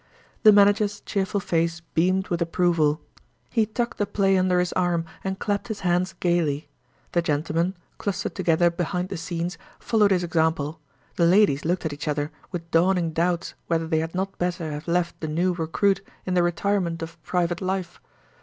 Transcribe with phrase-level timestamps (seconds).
[0.41, 3.01] The manager's cheerful face beamed with approval.
[3.51, 6.67] He tucked the play under his arm, and clapped his hands gayly;
[7.11, 10.79] the gentlemen, clustered together behind the scenes, followed his example;
[11.17, 14.87] the ladies looked at each other with dawning doubts whether they had not better have
[14.87, 18.01] left the new recruit in the retirement of private life.